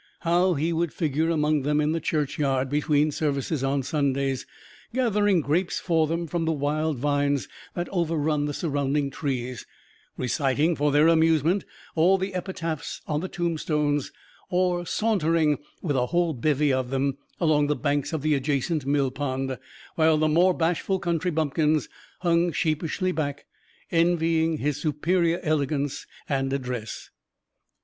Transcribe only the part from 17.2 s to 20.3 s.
along the banks of the adjacent mill pond; while the